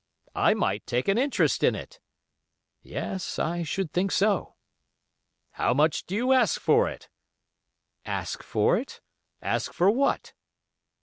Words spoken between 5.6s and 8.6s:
much do you ask for it?" "'Ask